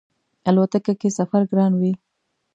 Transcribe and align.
الوتکه 0.49 0.93
کی 0.99 1.09
سفر 1.17 1.41
ګران 1.51 1.73
وی 1.79 1.91